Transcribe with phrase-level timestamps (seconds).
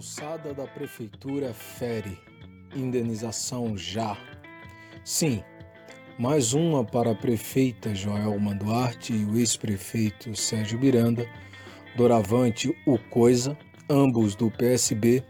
[0.00, 2.18] Calçada da Prefeitura fere.
[2.74, 4.16] Indenização já.
[5.04, 5.44] Sim,
[6.18, 11.28] mais uma para a prefeita Joelma Duarte e o ex-prefeito Sérgio Miranda,
[11.98, 13.54] doravante o Coisa,
[13.90, 15.22] ambos do PSB,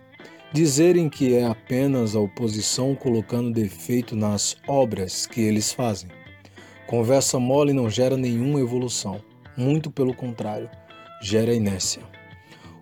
[0.53, 6.09] dizerem que é apenas a oposição colocando defeito nas obras que eles fazem.
[6.87, 9.21] Conversa mole não gera nenhuma evolução,
[9.57, 10.71] muito pelo contrário,
[11.21, 12.20] gera inércia.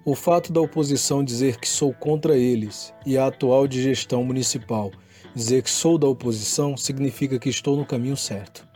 [0.04, 4.90] O fato da oposição dizer que sou contra eles e a atual de gestão municipal
[5.34, 8.66] dizer que sou da oposição significa que estou no caminho certo.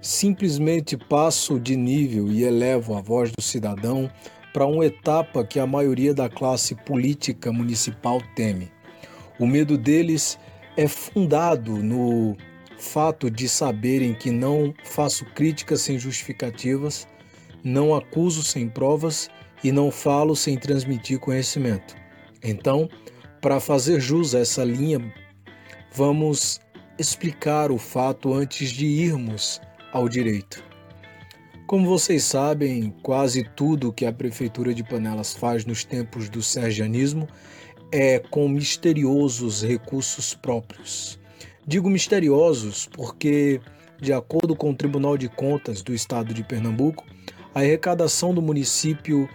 [0.00, 4.10] Simplesmente passo de nível e elevo a voz do cidadão
[4.52, 8.70] para uma etapa que a maioria da classe política municipal teme.
[9.38, 10.38] O medo deles
[10.76, 12.36] é fundado no
[12.78, 17.06] fato de saberem que não faço críticas sem justificativas,
[17.62, 19.30] não acuso sem provas
[19.64, 21.96] e não falo sem transmitir conhecimento.
[22.42, 22.88] Então,
[23.40, 25.12] para fazer jus a essa linha,
[25.92, 26.60] vamos
[26.98, 30.62] explicar o fato antes de irmos ao direito.
[31.66, 37.26] Como vocês sabem, quase tudo que a Prefeitura de Panelas faz nos tempos do sergianismo
[37.90, 41.18] é com misteriosos recursos próprios.
[41.66, 43.62] Digo misteriosos porque,
[43.98, 47.04] de acordo com o Tribunal de Contas do Estado de Pernambuco,
[47.54, 49.26] a arrecadação do município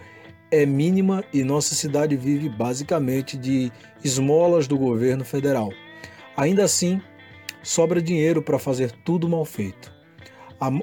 [0.50, 3.70] é mínima e nossa cidade vive basicamente de
[4.02, 5.70] esmolas do governo federal.
[6.36, 7.00] Ainda assim,
[7.62, 9.92] sobra dinheiro para fazer tudo mal feito.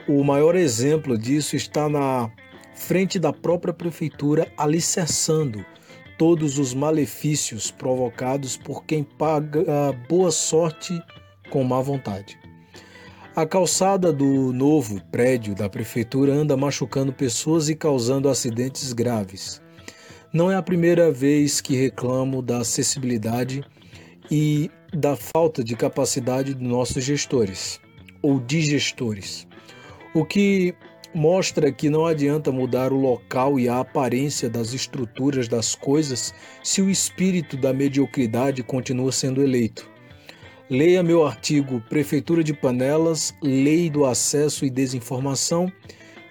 [0.08, 2.32] O maior exemplo disso está na
[2.74, 5.66] frente da própria prefeitura alicerçando
[6.18, 9.64] todos os malefícios provocados por quem paga
[10.10, 11.00] boa sorte
[11.50, 12.40] com má vontade.
[13.38, 19.62] A calçada do novo prédio da prefeitura anda machucando pessoas e causando acidentes graves.
[20.34, 23.64] Não é a primeira vez que reclamo da acessibilidade
[24.32, 27.80] e da falta de capacidade dos nossos gestores
[28.24, 29.48] ou digestores.
[30.16, 30.74] O que
[31.14, 36.34] mostra que não adianta mudar o local e a aparência das estruturas das coisas
[36.64, 39.97] se o espírito da mediocridade continua sendo eleito.
[40.70, 45.72] Leia meu artigo Prefeitura de Panelas, Lei do Acesso e Desinformação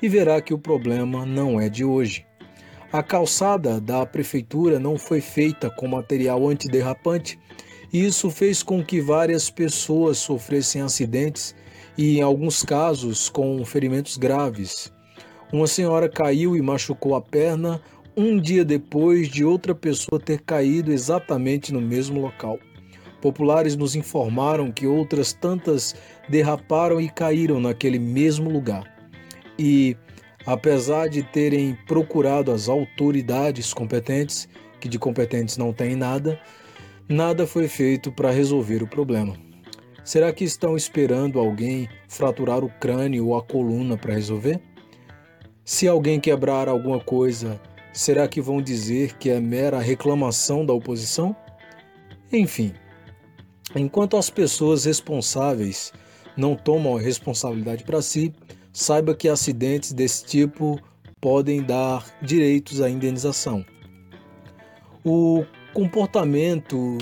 [0.02, 2.26] e verá que o problema não é de hoje.
[2.92, 7.38] A calçada da prefeitura não foi feita com material antiderrapante
[7.90, 11.54] e isso fez com que várias pessoas sofressem acidentes
[11.96, 14.92] e, em alguns casos, com ferimentos graves.
[15.50, 17.80] Uma senhora caiu e machucou a perna
[18.14, 22.58] um dia depois de outra pessoa ter caído exatamente no mesmo local.
[23.20, 25.94] Populares nos informaram que outras tantas
[26.28, 28.94] derraparam e caíram naquele mesmo lugar.
[29.58, 29.96] E,
[30.44, 34.48] apesar de terem procurado as autoridades competentes,
[34.80, 36.38] que de competentes não tem nada,
[37.08, 39.34] nada foi feito para resolver o problema.
[40.04, 44.60] Será que estão esperando alguém fraturar o crânio ou a coluna para resolver?
[45.64, 47.60] Se alguém quebrar alguma coisa,
[47.92, 51.34] será que vão dizer que é mera reclamação da oposição?
[52.32, 52.72] Enfim,
[53.74, 55.92] Enquanto as pessoas responsáveis
[56.36, 58.32] não tomam a responsabilidade para si,
[58.72, 60.80] saiba que acidentes desse tipo
[61.20, 63.64] podem dar direitos à indenização.
[65.04, 66.98] O comportamento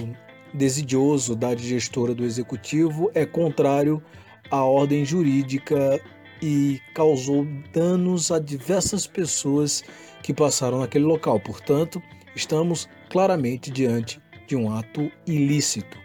[0.53, 4.03] desidioso da gestora do executivo é contrário
[4.51, 6.01] à ordem jurídica
[6.41, 9.83] e causou danos a diversas pessoas
[10.23, 11.41] que passaram naquele local.
[11.41, 12.03] Portanto,
[12.37, 16.04] estamos claramente diante de um ato ilícito.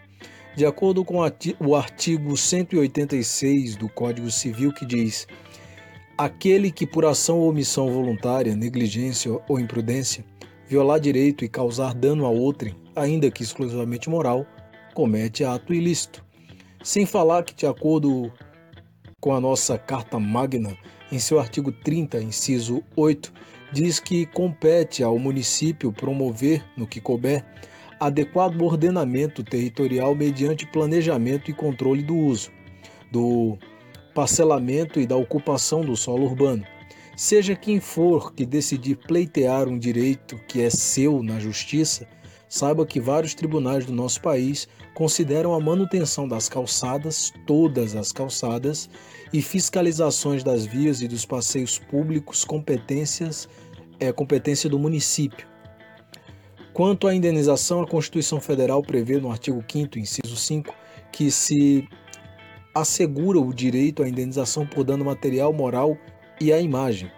[0.60, 1.20] De acordo com
[1.62, 5.26] o artigo 186 do Código Civil, que diz:
[6.18, 10.26] aquele que por ação ou omissão voluntária, negligência ou imprudência
[10.68, 14.46] violar direito e causar dano a outrem, ainda que exclusivamente moral,
[14.94, 16.26] comete ato ilícito.
[16.84, 18.30] Sem falar que, de acordo
[19.22, 20.78] com a nossa Carta Magna,
[21.10, 23.32] em seu artigo 30, inciso 8,
[23.72, 27.46] diz que compete ao município promover, no que couber,
[28.00, 32.50] adequado ordenamento territorial mediante planejamento e controle do uso,
[33.12, 33.58] do
[34.16, 36.66] parcelamento e da ocupação do solo urbano.
[37.16, 42.08] Seja quem for que decidir pleitear um direito que é seu na justiça,
[42.48, 48.90] saiba que vários tribunais do nosso país consideram a manutenção das calçadas, todas as calçadas,
[49.32, 53.48] e fiscalizações das vias e dos passeios públicos competências
[54.00, 55.46] é competência do município.
[56.80, 60.74] Quanto à indenização, a Constituição Federal prevê no artigo 5 inciso 5,
[61.12, 61.86] que se
[62.74, 65.98] assegura o direito à indenização por dano material, moral
[66.40, 67.12] e à imagem.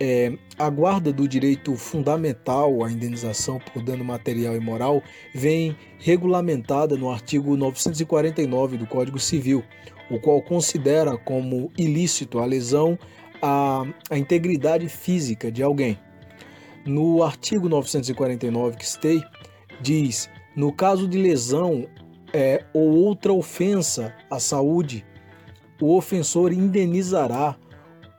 [0.00, 5.00] é, a guarda do direito fundamental à indenização por dano material e moral
[5.32, 9.62] vem regulamentada no artigo 949 do Código Civil,
[10.10, 12.98] o qual considera como ilícito a lesão
[13.40, 15.96] à, à integridade física de alguém.
[16.86, 19.20] No artigo 949 que citei,
[19.80, 21.88] diz: no caso de lesão
[22.32, 25.04] é, ou outra ofensa à saúde,
[25.82, 27.56] o ofensor indenizará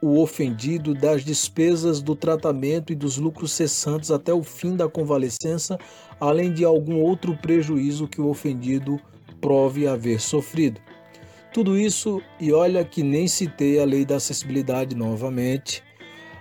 [0.02, 5.80] o ofendido das despesas do tratamento e dos lucros cessantes até o fim da convalescença,
[6.20, 9.00] além de algum outro prejuízo que o ofendido
[9.40, 10.80] prove haver sofrido.
[11.54, 15.87] Tudo isso, e olha que nem citei a lei da acessibilidade novamente.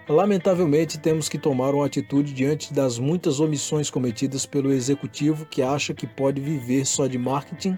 [0.08, 5.92] Lamentavelmente, temos que tomar uma atitude diante das muitas omissões cometidas pelo executivo que acha
[5.92, 7.76] que pode viver só de marketing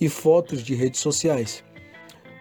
[0.00, 1.62] e fotos de redes sociais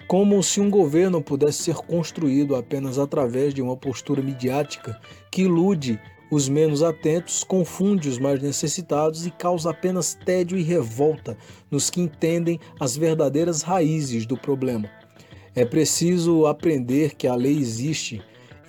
[0.10, 5.00] como se um governo pudesse ser construído apenas através de uma postura midiática
[5.30, 6.02] que ilude
[6.32, 11.38] os menos atentos, confunde os mais necessitados e causa apenas tédio e revolta
[11.70, 14.90] nos que entendem as verdadeiras raízes do problema.
[15.54, 18.20] É preciso aprender que a lei existe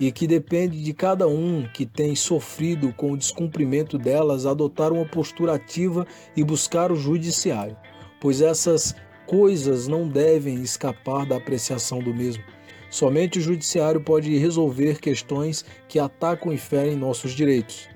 [0.01, 5.05] e que depende de cada um que tem sofrido com o descumprimento delas adotar uma
[5.05, 7.77] postura ativa e buscar o judiciário,
[8.19, 8.95] pois essas
[9.27, 12.43] coisas não devem escapar da apreciação do mesmo.
[12.89, 17.87] Somente o judiciário pode resolver questões que atacam e ferem nossos direitos.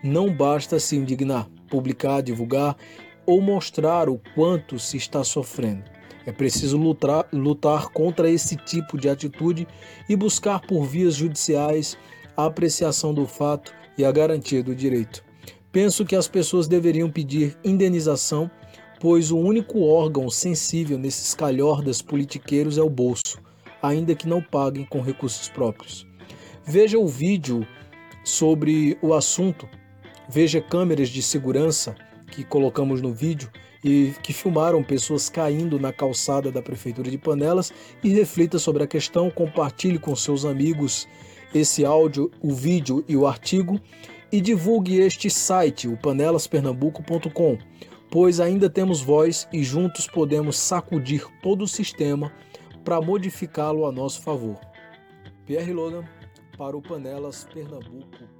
[0.00, 2.76] Não basta se indignar, publicar, divulgar
[3.26, 5.97] ou mostrar o quanto se está sofrendo.
[6.28, 9.66] É preciso lutar, lutar contra esse tipo de atitude
[10.06, 11.96] e buscar por vias judiciais
[12.36, 15.24] a apreciação do fato e a garantia do direito.
[15.72, 18.50] Penso que as pessoas deveriam pedir indenização
[19.00, 23.38] pois o único órgão sensível nesses calhordas politiqueiros é o bolso,
[23.80, 26.06] ainda que não paguem com recursos próprios.
[26.64, 27.66] Veja o vídeo
[28.24, 29.66] sobre o assunto,
[30.28, 31.94] veja câmeras de segurança
[32.30, 33.50] que colocamos no vídeo
[33.84, 37.72] e que filmaram pessoas caindo na calçada da prefeitura de Panelas
[38.02, 41.06] e reflita sobre a questão, compartilhe com seus amigos
[41.54, 43.80] esse áudio, o vídeo e o artigo
[44.30, 47.58] e divulgue este site, o panelaspernambuco.com
[48.10, 52.32] pois ainda temos voz e juntos podemos sacudir todo o sistema
[52.84, 54.58] para modificá-lo a nosso favor.
[55.44, 56.04] Pierre Logan
[56.56, 58.37] para o Panelas Pernambuco